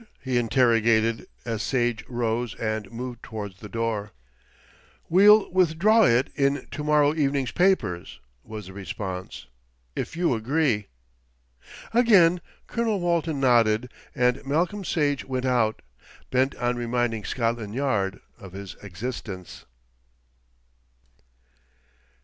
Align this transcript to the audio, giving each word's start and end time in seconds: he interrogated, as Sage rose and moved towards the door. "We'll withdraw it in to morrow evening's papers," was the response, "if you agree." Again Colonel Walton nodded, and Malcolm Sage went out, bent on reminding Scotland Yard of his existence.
he 0.19 0.39
interrogated, 0.39 1.27
as 1.45 1.61
Sage 1.61 2.03
rose 2.07 2.55
and 2.55 2.91
moved 2.91 3.21
towards 3.21 3.59
the 3.59 3.69
door. 3.69 4.13
"We'll 5.09 5.51
withdraw 5.51 6.05
it 6.05 6.31
in 6.35 6.65
to 6.71 6.83
morrow 6.83 7.13
evening's 7.13 7.51
papers," 7.51 8.19
was 8.43 8.65
the 8.65 8.73
response, 8.73 9.45
"if 9.95 10.17
you 10.17 10.33
agree." 10.33 10.87
Again 11.93 12.41
Colonel 12.65 12.99
Walton 12.99 13.39
nodded, 13.39 13.91
and 14.15 14.43
Malcolm 14.43 14.83
Sage 14.83 15.23
went 15.23 15.45
out, 15.45 15.83
bent 16.31 16.55
on 16.55 16.77
reminding 16.77 17.23
Scotland 17.23 17.75
Yard 17.75 18.21
of 18.39 18.53
his 18.53 18.75
existence. 18.81 19.65